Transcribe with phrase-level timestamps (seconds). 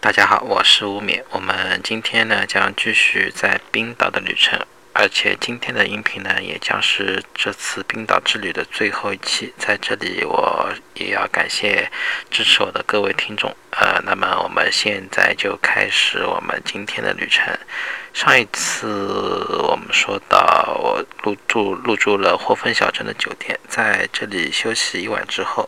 [0.00, 1.24] 大家好，我是吴冕。
[1.30, 4.58] 我们今天呢将继续在冰岛的旅程，
[4.94, 9.52] 而且今天的音频呢也将是这次冰岛之旅的最后一期。
[9.58, 11.90] 在这里，我也要感谢
[12.30, 13.54] 支持我的各位听众。
[13.70, 17.56] 呃，那么我们现在就开始我们今天的旅程。
[18.12, 18.86] 上一次
[19.62, 25.66] 我们说到，我入住入住了霍芬小镇的酒店，在这里休息一晚之后，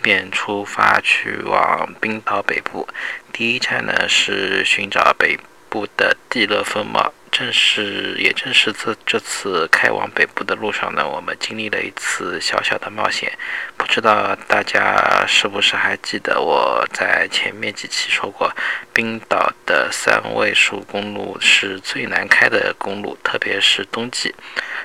[0.00, 2.88] 便出发去往冰岛北部。
[3.30, 7.12] 第一站呢是寻找北部的蒂勒风貌。
[7.32, 13.32] 正是也正是这这次开往北部的路上呢，我们经历了一次小小的冒险。
[13.76, 18.54] 不知道大家是不是还记得我在前面几期说过，
[18.92, 24.32] 冰岛的三位数公路是最难开的公路，特别是冬季。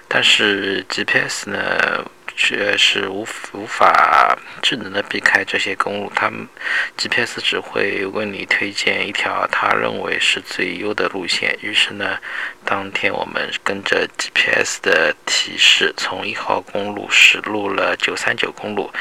[0.07, 2.09] 但是 GPS 呢？
[2.37, 6.47] 却是无无法智能的避开这些公路，他们
[6.95, 11.57] GPS 只会为你推荐一条他认为是最优的路线。
[11.61, 12.17] 于是呢，
[12.63, 18.91] 当天我们跟着 GPS 的提示，从一号公路驶入了九三九公路。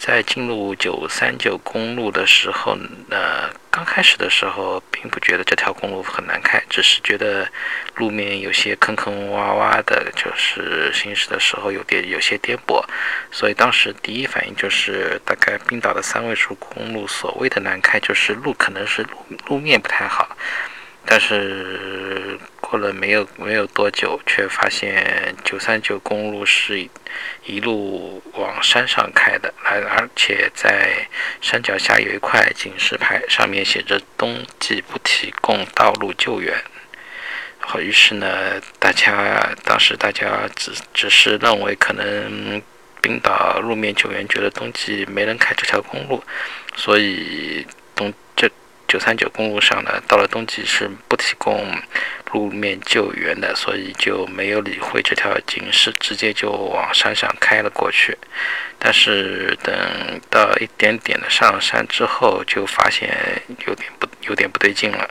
[0.00, 2.74] 在进入九三九公路的时候，
[3.10, 7.46] 呢，刚开始的时候并不觉得这条公路很难开，只是觉得
[7.96, 12.82] 路面有些坑坑洼洼的，就是行驶的时候有点有些颠簸，
[13.30, 19.10] 所以当时第一反应就是，大概冰岛的三位数公路所谓的难开，就是路可能是路
[19.48, 20.34] 路面不太好。
[21.04, 22.38] 但是
[22.70, 26.88] 过了没有没有多久，却发现九三九公路是
[27.44, 31.04] 一路往山上开的，而而且在
[31.40, 36.54] 山脚下有一块警示牌，上面写着“冬季不提供道路救援”。
[37.58, 42.62] 好，于是呢，大家当时大家只只是认为可能
[43.02, 46.22] 冰岛路面救援觉得冬季没人开这条公路，
[46.76, 47.66] 所以。
[48.90, 51.64] 九三九公路上呢，到了冬季是不提供
[52.32, 58.18] 路面救援的，所以就没有理会这条警示，直接就往山上开了过去。
[58.80, 59.72] 但是等
[60.28, 63.16] 到一点点的上山之后，就发现
[63.68, 65.08] 有点不有点不对劲了。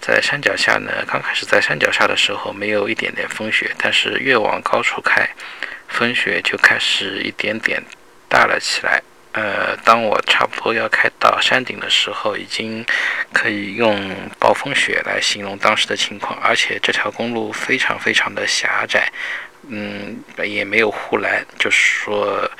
[0.00, 5.28] 在山脚下呢，刚开始在山脚下的时候没有一点点风雪，但是越往高处开，
[5.86, 7.80] 风雪就开始一点点
[8.28, 9.00] 大了起来。
[9.32, 12.84] 呃，当我差不多要开到山顶的时候，已经
[13.32, 16.38] 可以用暴风雪来形容当时的情况。
[16.40, 19.10] 而且这条公路非常非常的狭窄，
[19.68, 22.50] 嗯，也没有护栏，就是说，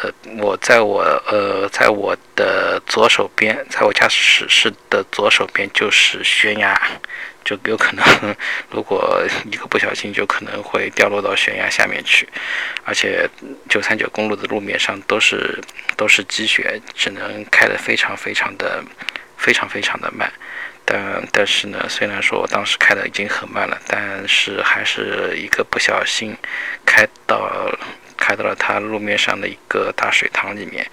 [0.00, 6.80] 呃，我在我呃，在我的左手边，在我驾驶室的左手边就是悬崖。
[7.44, 8.36] 就有可能，
[8.70, 12.28] 如果一个不小心，就可能会掉落到悬崖下面去。
[12.84, 13.26] 而且
[13.70, 15.58] 九三九公路的路面上都是
[15.96, 18.84] 都是积雪，只能开得非常非常的
[19.38, 20.30] 非常非常的慢。
[20.84, 26.36] 但但是呢，虽然说我当时开的已经很慢了，但是还是一个不小心
[26.84, 27.50] 开到。
[28.28, 30.86] 开到了它路面上的一个大水塘里面，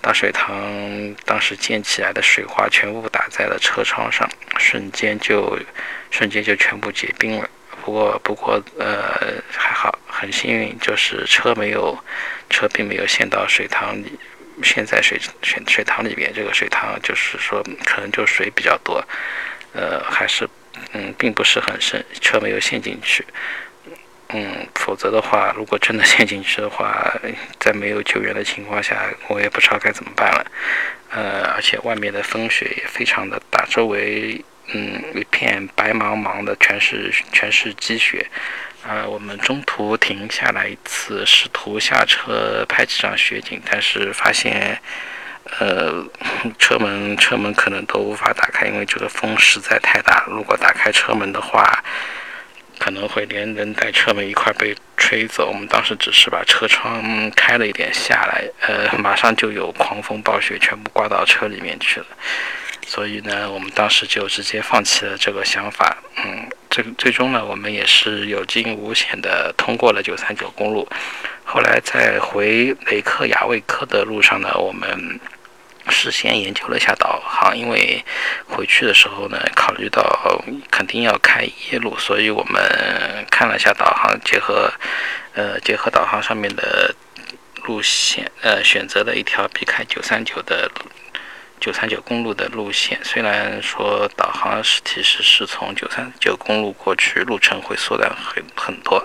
[0.00, 4.28] 大水塘当时溅起来的水花全部打在了车窗上，
[4.58, 5.56] 瞬间就
[6.10, 7.48] 瞬间就全部结冰了。
[7.84, 11.96] 不过不过呃还好，很幸运，就是车没有
[12.48, 14.18] 车并没有陷到水塘里，
[14.64, 16.32] 陷在水水水塘里面。
[16.34, 19.00] 这个水塘就是说可能就水比较多，
[19.74, 20.44] 呃还是
[20.92, 23.24] 嗯并不是很深，车没有陷进去。
[24.32, 27.12] 嗯，否则的话，如果真的陷进去的话，
[27.58, 28.96] 在没有救援的情况下，
[29.28, 30.46] 我也不知道该怎么办了。
[31.10, 38.24] 呃，而且外面的风雪也非常的大，周围嗯一片白茫茫的，全是全是积雪。
[38.86, 44.80] 呃，我们中途停下来一次，试图下车拍几张雪景，但是发现
[45.58, 46.04] 呃
[46.56, 50.24] 车门车门可能都无法打开，因为这个风实在太大。
[50.28, 51.82] 如果打开车门的话，
[52.80, 55.48] 可能会连人带车门一块被吹走。
[55.48, 62.06] 我们当时只是把车窗开了一点下来，呃，马上就有狂风暴雪全部刮到车里面去了。
[62.86, 65.96] 所以呢，我们当时就直接放弃了这个想法。
[66.16, 70.88] 嗯，最最终呢，我们也是有惊无险的通过了九三九公路。
[71.44, 75.20] 后来在回雷克雅未克的路上呢，我们。
[75.88, 78.04] 事先研究了一下导航，因为
[78.46, 80.02] 回去的时候呢，考虑到
[80.70, 84.72] 肯定要开夜路，所以我们看了一下导航，结合
[85.34, 86.94] 呃结合导航上面的
[87.64, 90.70] 路线，呃选择了一条避开九三九的
[91.60, 92.98] 九三九公路的路线。
[93.02, 99.04] 虽然说导航是提示是从九三九公路过去，路程会缩短很很多，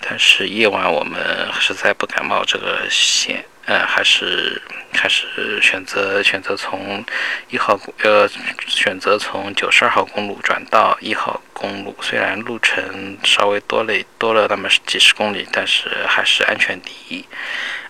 [0.00, 3.44] 但是夜晚我们实在不敢冒这个险。
[3.70, 4.60] 呃，还是
[4.92, 7.04] 还是选择选择从
[7.50, 8.28] 一号呃
[8.66, 11.94] 选择从九十二号公路转到一号公路。
[12.00, 17.24] 虽然路程稍微多了多了那么几十公里，但是还是安全第一。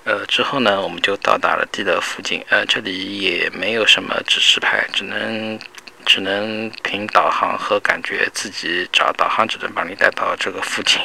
[0.04, 2.44] 呃，之后呢，我们就到达了地的附近。
[2.50, 5.58] 呃，这里也没有什么指示牌，只能
[6.04, 11.00] 只能凭导航和感觉自己找导航，只能把你带到这个附近。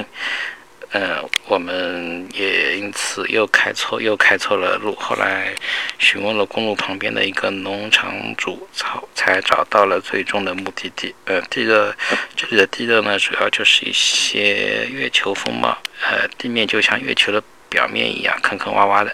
[0.98, 4.96] 嗯，我们也因此又开错又开错了路。
[4.96, 5.54] 后来
[6.00, 11.14] 询问了公路旁边的一个农场主，才才找到了最终的目的地。
[11.26, 11.94] 呃，地热
[12.38, 15.78] 这里的地热呢，主要就是一些月球风貌。
[16.06, 17.44] 呃，地面就像月球的。
[17.68, 19.14] 表面一样坑坑洼洼的，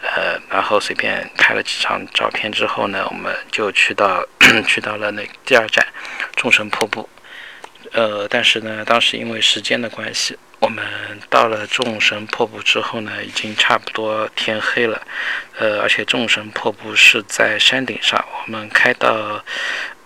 [0.00, 4.24] 呃，然后随便拍了几张照片之后呢，我们就去到
[4.68, 5.84] 去到了那第二站
[6.36, 7.08] 众神瀑布，
[7.90, 10.84] 呃，但是呢，当时因为时间的关系，我们
[11.28, 15.00] 到了众神瀑布之后呢，已经差不多天黑了，
[15.58, 19.44] 呃，而且众神瀑布是在山顶上，我们开到。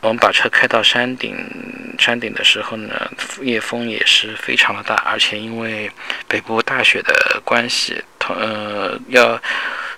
[0.02, 1.36] 我们把车开到山顶，
[1.98, 3.10] 山顶的时候呢，
[3.42, 5.90] 夜风也是非常的大，而且因为
[6.26, 9.38] 北部大雪的关系，呃，要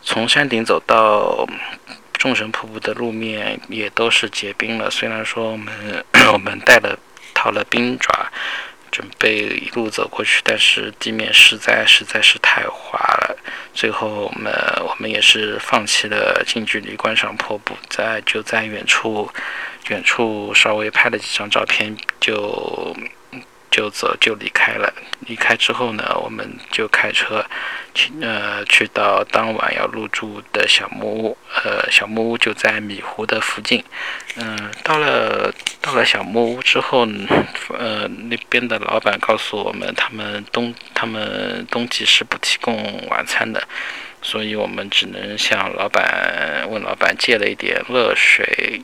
[0.02, 1.46] 从山顶走到
[2.14, 4.90] 众神瀑布的路面也都是结冰了。
[4.90, 6.98] 虽然说我们 我们带了
[7.32, 8.26] 套了冰爪，
[8.92, 13.36] 准备一路走过去，但是地面实在实在是太滑了。
[13.74, 19.28] 最后我们我们也是放弃了近距离观赏瀑布，在就在远处。
[19.88, 22.96] 远处稍微拍了几张照片，就
[23.68, 24.94] 就走就离开了。
[25.26, 27.44] 离开之后呢，我们就开车
[27.92, 31.38] 去呃去到当晚要入住的小木屋。
[31.64, 33.82] 呃，小木屋就在米湖的附近。
[34.36, 37.06] 嗯，到了到了小木屋之后，
[37.78, 43.62] 呃，那边的老板告诉我们，他们冬他们冬季是不提供晚餐的，
[44.22, 48.82] 所以我们只能向老板问老板借了一点热水。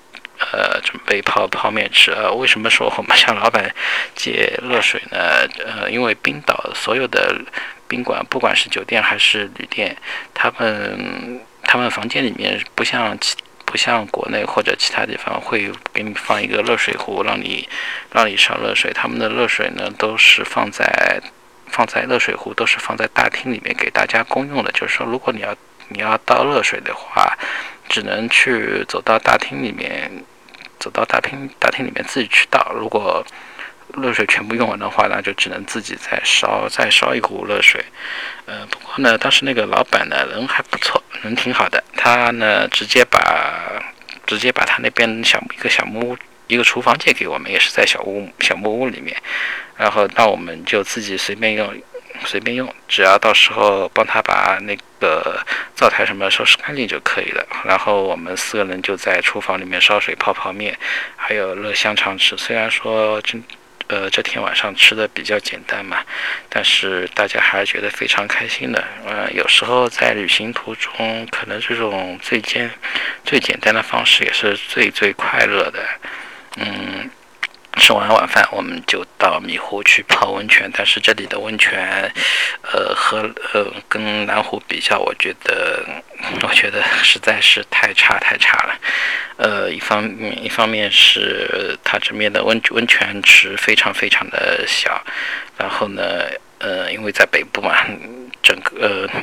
[0.52, 2.12] 呃，准备泡泡面吃。
[2.12, 3.75] 呃，为什么说我们向老板
[4.14, 5.19] 借热水呢？
[5.66, 7.36] 呃，因为冰岛所有的
[7.88, 9.96] 宾馆，不管是酒店还是旅店，
[10.32, 17.68] 他们他们房间里面不像其不像国内或者其他地方会给你放一个热水壶，让你
[18.10, 18.92] 让你烧热水。
[18.92, 21.20] 他们的热水呢，都是放在
[21.66, 24.72] 放在热水壶，都是放在大厅里面给大家公用的。
[24.72, 25.54] 就是说，如果你要
[25.88, 27.36] 你要倒热水的话。
[27.90, 30.12] 只能去走到大厅里面，
[30.78, 32.70] 走到大厅大厅里面自己去倒。
[32.74, 33.24] 如果
[33.96, 37.85] 热水全部用完的话，那就只能自己再烧再烧一壶热水。
[38.46, 41.82] 呃，不过呢，当时那个老板呢人还不错，人挺好的。
[41.96, 43.82] 他呢直接把
[44.26, 49.17] 直接把他那边小一个小木屋一个厨房借给我们，也是在小屋小木屋里面。
[49.76, 51.75] 然后那我们就自己随便用。
[52.25, 55.40] 随便用，只要到时候帮他把那个
[55.76, 57.46] 灶台什么收拾干净就可以了。
[57.64, 60.76] 然后我们四个人就在厨房里面烧水泡泡面，
[61.14, 62.37] 还有热香肠吃。
[62.37, 63.40] 虽然说真
[63.88, 65.99] 呃这天晚上吃的比较简单嘛，
[66.49, 68.82] 但是大家还是觉得非常开心的。
[69.06, 72.70] 嗯，有时候在旅行途中，可能这种最简
[73.25, 75.81] 最简单的方式也是最最快乐的。
[76.56, 77.11] 嗯。
[77.78, 80.70] 吃完晚饭，我们就到米湖去泡温泉。
[80.75, 82.12] 但是这里的温泉，
[82.62, 85.82] 呃，和呃跟南湖比较，我觉得，
[86.42, 88.75] 我觉得实在是太差太差了。
[89.36, 95.00] 呃，一方面一方面是它这边的温温泉池非常非常的小，
[95.56, 96.25] 然后呢，
[96.58, 97.76] 呃，因为在北部嘛，
[98.42, 99.23] 整个呃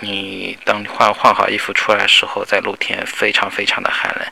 [0.00, 4.26] 你当换换好衣服出来的时候，在露天非常非常的寒冷。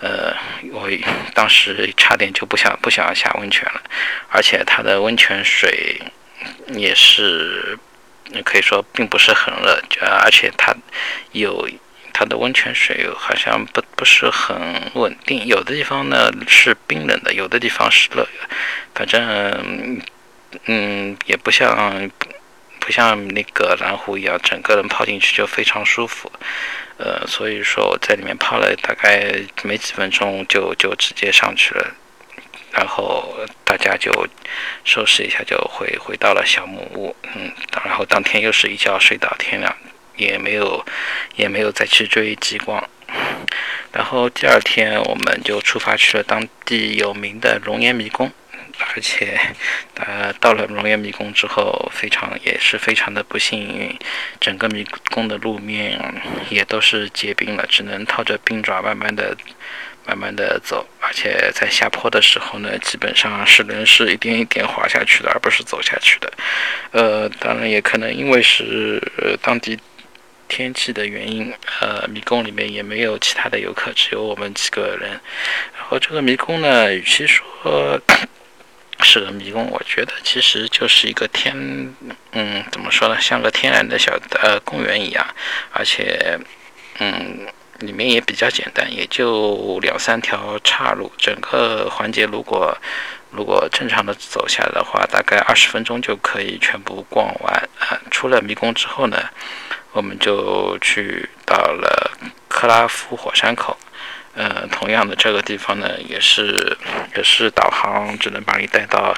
[0.00, 0.34] 呃，
[0.72, 0.88] 我
[1.34, 3.82] 当时差点就不想不想下温泉了，
[4.30, 6.00] 而且它的温泉水
[6.68, 7.78] 也是
[8.44, 9.78] 可以说并不是很热，
[10.22, 10.74] 而且它
[11.32, 11.68] 有
[12.14, 14.56] 它的温泉水好像不不是很
[14.94, 18.56] 稳定，有的地方呢是冰冷的，有的地方是热的，
[18.94, 20.00] 反正
[20.64, 22.10] 嗯也不像
[22.80, 26.32] 不像那个蓝湖一样，整个人泡进去就非常舒服。
[26.98, 29.32] 呃，所以说我在里面泡了大概
[29.62, 31.94] 没几分钟，就就直接上去了，
[32.72, 33.34] 然后
[33.64, 34.12] 大家就
[34.84, 37.52] 收拾一下，就回回到了小木屋，嗯，
[37.84, 39.74] 然后当天又是一觉睡到天亮，
[40.16, 40.84] 也没有
[41.36, 42.86] 也没有再去追极光，
[43.92, 48.30] 然后第二天我们就出发去了当地有名的龙岩迷宫。
[48.94, 49.38] 而且，
[49.94, 53.96] 呃，到了龙岩迷宫之后，非常也是非常的不幸运，
[54.40, 56.00] 整个迷宫的路面
[56.48, 59.36] 也都是结冰了，只能套着冰爪慢慢的、
[60.06, 60.86] 慢慢的走。
[61.00, 66.32] 而且在下坡的时候呢，基本上是人是一点一点滑下去的，而不是走下去的。
[66.92, 69.00] 呃，当然也可能因为是
[69.42, 69.78] 当地
[70.48, 75.10] 天气的原因，呃，迷宫里面也没有其他的游客，只有我们几个人。
[75.76, 78.00] 然后这个迷宫呢，与其说
[79.02, 81.54] 是个迷宫，我觉得其实就是一个天，
[82.32, 85.26] 嗯，怎么说呢，像个天然的小呃公园一样，
[85.72, 86.38] 而且，
[86.98, 87.46] 嗯，
[87.80, 92.76] 里面也比较简单，也就两三条岔路，整个环节如果
[93.30, 97.68] 如果正常的走下来的话，大概二十分钟就可以全部逛完。
[97.78, 99.16] 啊，出了迷宫之后呢，
[99.92, 102.10] 我们就去到了
[102.48, 103.78] 克拉夫火山口。
[104.32, 106.76] 呃，同样的这个地方呢，也是
[107.16, 109.12] 也是导航只能把你带到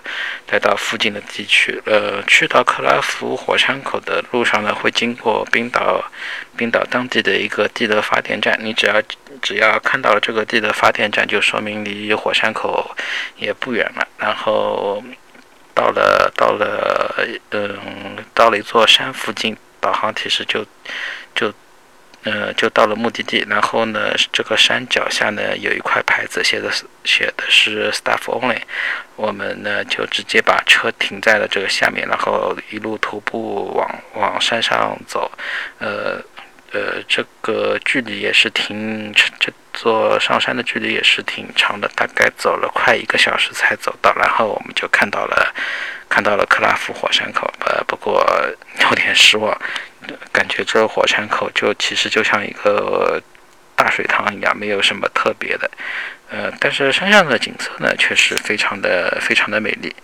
[0.47, 1.81] 带到附近的地区。
[1.85, 6.03] 呃，去到克拉夫火山口的路上呢，会经过冰岛
[6.57, 8.59] 冰岛当地的一个地热发电站。
[8.63, 9.03] 你只要
[9.43, 12.91] 只要看到了这个地热发电站，就说明离火山口
[13.37, 14.09] 也不远了。
[14.17, 15.05] 然后
[15.75, 17.15] 到了到了
[17.51, 20.65] 嗯到了一座山附近，导航提示就
[21.35, 21.53] 就。
[22.25, 28.59] 呃，就到了目的地，然后呢，这个山脚下呢有一块牌子，写的是写的是 staff only。
[29.17, 35.31] 我们呢就直接把车停在了这个下面，然后一路徒步往往山上走。
[35.79, 36.23] 呃
[36.73, 45.55] 呃，这个距离也是挺，这座上山的距离也是挺长的，大概走了快一个小时才走到，然后我们就看到了
[46.09, 47.53] 看到了克拉夫火山口。
[47.67, 48.27] 呃，不过
[48.81, 49.57] 有点失望。
[50.33, 53.23] 感觉这火山口就其实就像一个
[53.77, 55.71] 大水塘一样，没有什么特别的。
[56.31, 59.95] 呃，但是山上的景色呢，确实非常的非常的美丽。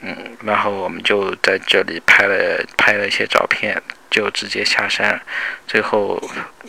[0.00, 3.80] 嗯，然后我们就在这里拍了拍了一些照片，
[4.12, 5.20] 就直接下山。
[5.66, 6.22] 最后，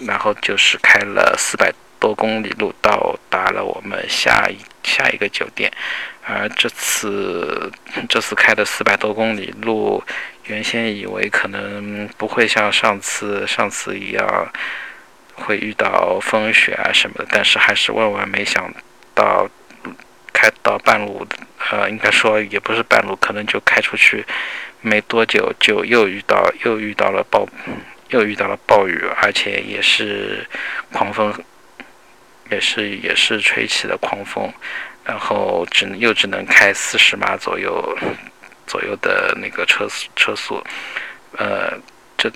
[0.08, 5.72] 然后就是开了四百多公里路，到达了我们下一下一个酒店。
[6.26, 7.72] 而这次
[8.10, 10.04] 这次开的四百多公里路。
[10.48, 14.52] 原先以为可能不会像上次上次一样
[15.36, 18.70] 会遇到风雪啊什么的，但是还是万万没想
[19.16, 19.50] 到，
[20.34, 21.26] 开到半路，
[21.72, 24.26] 呃，应该说也不是半路，可能就开出去
[24.82, 27.48] 没多久，就又遇到又遇到了暴
[28.10, 30.46] 又遇到了暴雨，而且也是
[30.92, 31.34] 狂风，
[32.50, 34.52] 也是也是吹起了狂风，
[35.06, 37.98] 然后只能又只能开四十码左右。
[38.66, 40.64] 左右的那个车速车速，
[41.38, 41.78] 呃，
[42.18, 42.32] 这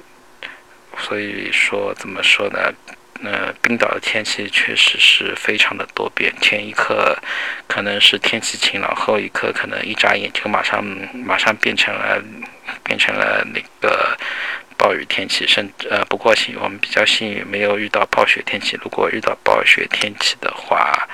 [0.97, 2.59] 所以说怎么说呢？
[3.23, 7.17] 呃，冰岛的天气确实是非常的多变，前一刻
[7.67, 10.83] 可能是天气晴朗，后一刻可能一眨眼就马上
[11.13, 12.21] 马上变成了
[12.83, 14.17] 变成了那个
[14.77, 18.77] 暴雨天气，甚至呃，不过幸我们比较幸运，没有遇到暴雪天气。
[18.81, 21.07] 如果遇到暴雪天气的话，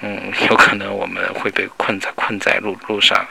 [0.00, 3.26] 嗯， 有可能我们会被困在困在路路上，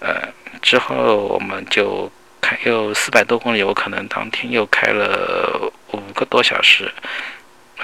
[0.00, 0.28] 呃。
[0.62, 6.90] 之后我们就开又四百多公里，我可能当天又开了五个多小时，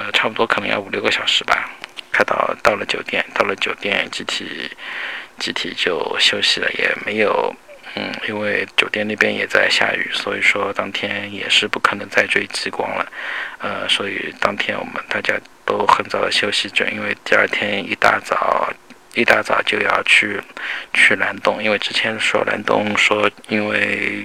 [0.00, 1.70] 呃，差不多可能要五六个小时吧。
[2.10, 4.70] 开到到了酒店，到了酒店集体
[5.38, 7.54] 集体就休息了，也没有，
[7.96, 13.06] 嗯，因为酒店那边也在下雨，所以说当天也是不可能再追极光了，
[13.58, 15.34] 呃，所以当天我们大家
[15.66, 18.72] 都很早的休息着，因为第二天一大早。
[19.12, 20.40] 一大早就要去
[20.94, 24.24] 去蓝洞，因为之前说蓝洞说因为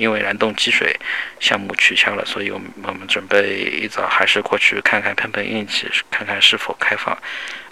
[0.00, 0.98] 因为蓝洞积水
[1.38, 7.16] 项目取消了，所以我们我们准备一早还是过去看看碰碰运气，看看是否开放。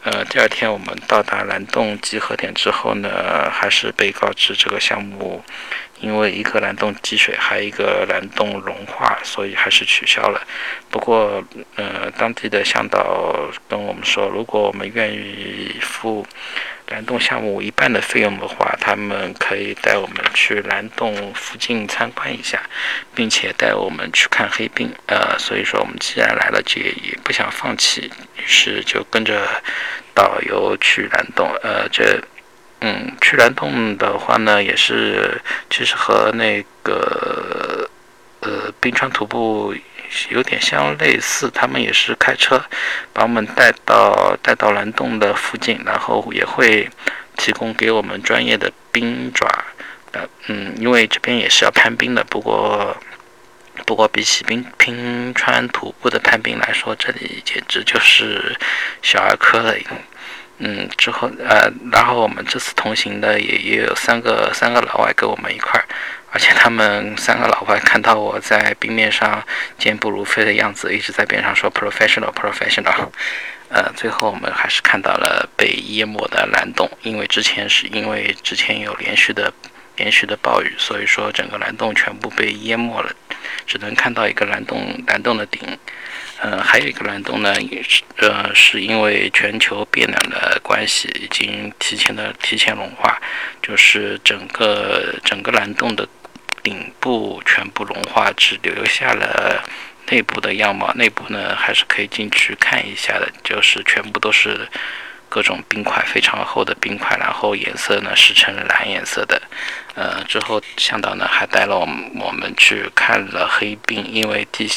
[0.05, 5.43] 呃，第二天我们到达蓝洞集合点之后呢，还是被告知这个项目。
[6.01, 10.41] 因为一个蓝洞积水，还有一个蓝洞融化，所以还是取消了。
[10.91, 11.43] 不过，
[11.77, 16.27] 呃，当地的向导跟我们说，如果我们愿意付
[16.89, 22.63] 蓝洞项目一半的费用的话，他们可以带我们去蓝洞附近参观一下，
[23.15, 24.93] 并且带我们去看黑冰。
[25.07, 29.47] 呃，所以说我们既然来了，就也不想放弃，于是就跟着
[30.15, 31.51] 导游去蓝洞。
[31.63, 32.23] 呃，这。
[32.89, 37.87] 嗯，去蓝洞的话呢，也是其实和那个
[38.41, 39.75] 呃冰川徒步
[40.31, 42.59] 有点相类似，他们也是开车
[43.13, 46.89] 把我们带到带到蓝洞的附近，然后也会
[47.37, 49.47] 提供给我们专业的冰爪。
[50.13, 52.97] 呃，嗯，因为这边也是要攀冰的，不过
[53.85, 58.57] 不过比起冰冰川徒步的攀冰来说，这里简直就是
[59.03, 59.75] 小儿科了。
[60.59, 65.87] 嗯，之后呃，然后我们这次同行的也也有三个三个老外跟我们一块儿，
[66.33, 69.43] 而且他们三个老外看到我在冰面上
[69.79, 73.09] 健步如飞的样子，一直在边上说 professional professional。
[73.71, 79.53] 呃，最后我们还是看到了被淹没的蓝洞，因为之前是因为之前有连续的
[79.99, 83.13] 连续的暴雨，所以说整个蓝洞全部被淹没了，
[83.67, 85.61] 只能看到一个蓝洞蓝洞的顶。
[86.41, 93.21] 嗯，还有一个蓝洞呢，也是呃，是因为全球变暖的关系，已经提前的提前融化，
[93.61, 96.09] 就是整个整个蓝洞的
[96.63, 99.61] 顶部全部融化，只留下了
[100.11, 100.93] 内部的样貌。
[100.95, 104.69] 内部呢，还是可以进去看一下的，就是全部都是。
[105.31, 109.39] 各种冰块非常厚的冰块，然后颜色呢是呈蓝颜色的。
[109.99, 114.71] 呃，之后向导呢还带了我们我们去看了黑冰，因为地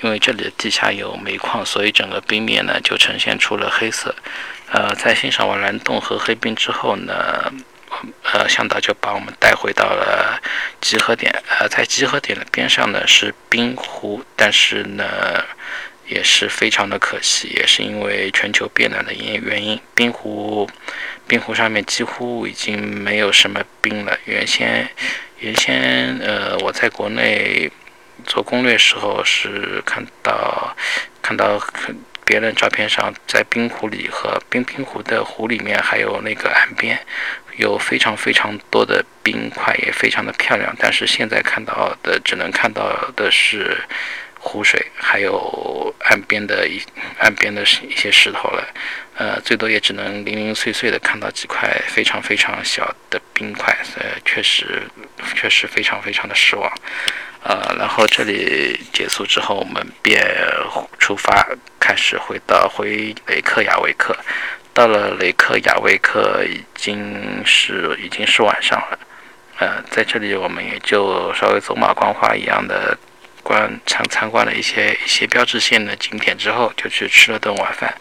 [0.00, 4.14] 因为这里的地下有煤矿，所以整个冰面呢就呈现出了黑色。
[4.70, 7.52] 呃，在欣赏完蓝洞和黑冰之后呢，
[8.32, 10.40] 呃，向导就把我们带回到了
[10.80, 11.34] 集合点。
[11.58, 15.04] 呃，在集合点的边上呢是冰湖，但是呢。
[16.08, 20.68] 也是非常的可惜，也是因为全球变暖的原原因，冰湖
[21.32, 24.14] 冰湖上面几乎已经没有什么冰了。
[24.26, 24.86] 原先
[25.38, 27.70] 原先呃，我在国内
[28.26, 30.76] 做攻略时候是看到
[31.22, 31.58] 看到
[32.26, 37.00] 别人照片上，在冰湖里和冰冰湖的湖里面，还有那个岸边
[37.56, 40.76] 有非常非常多的冰块，也非常的漂亮。
[40.78, 43.78] 但是现在看到的只能看到的是。
[44.44, 46.82] 湖水还有岸边的一
[47.18, 48.66] 岸边的一些石头了，
[49.14, 54.82] 呃，最多也只能零零碎碎的看到几块非常非常小的冰块，呃，确实
[55.36, 56.70] 确实非常非常的失望，
[57.44, 60.20] 呃，然后这里结束之后，我们便
[60.98, 61.46] 出发，
[61.78, 64.14] 开始回到回雷克雅维克，
[64.74, 68.98] 到了雷克雅维克已经是已经是晚上了，
[69.58, 72.98] 呃，在这里我们也就稍微走马观花一样的。
[73.52, 77.92] 观参参观了一些一些标志性的景点之后，就去吃了顿晚饭，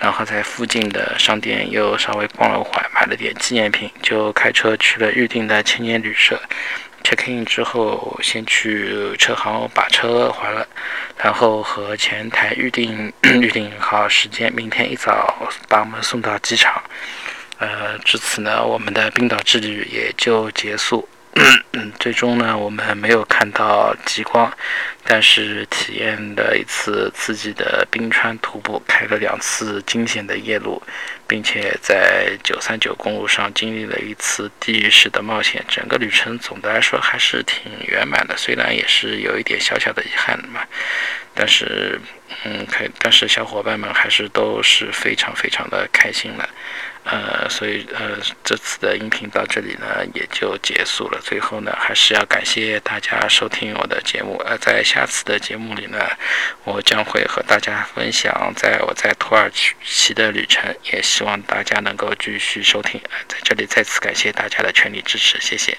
[0.00, 6.40] 然后在附近的商店又稍微逛了会，买了点纪念品，就开车去了预定的青年旅社。
[7.04, 10.66] check in 之后，先去车行把车还了，
[11.16, 16.82] 然后和前台预定 预定好时间，明天一早把我们送到机场。
[17.58, 21.08] 呃，至此呢，我们的冰岛之旅也就结束。
[21.34, 24.52] 嗯， 最终呢，我们没有看到极光，
[25.04, 30.82] 但是体验了一次刺激的冰川徒步，开了两次惊险的夜路，
[31.26, 35.64] 并且在九三九公路上经历了一次地狱式的冒险。
[35.68, 40.62] 整个旅程总的来说还是挺圆满的，虽然也是有一点小小的遗憾嘛，
[41.34, 42.00] 但是，
[42.44, 46.48] 嗯，可以但是小伙伴们还是都是非常非常的开心的。
[47.04, 51.18] 呃，所以呃，这次的音频到这里呢也就结束了。
[51.22, 54.36] 最后呢，还是要感谢大家收听我的节目。
[54.44, 55.98] 呃，在下次的节目里呢，
[56.64, 59.50] 我将会和大家分享在我在土耳
[59.82, 63.00] 其的旅程，也希望大家能够继续收听。
[63.26, 65.78] 在这里再次感谢大家的全力支持，谢谢。